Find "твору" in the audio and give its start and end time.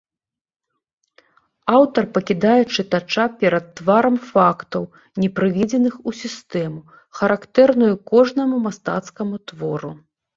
9.53-9.93